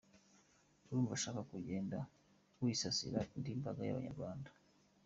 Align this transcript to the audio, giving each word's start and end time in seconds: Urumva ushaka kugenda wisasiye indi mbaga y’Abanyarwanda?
Urumva 0.87 1.11
ushaka 1.17 1.41
kugenda 1.51 1.97
wisasiye 2.63 3.19
indi 3.35 3.51
mbaga 3.59 3.81
y’Abanyarwanda? 3.85 4.49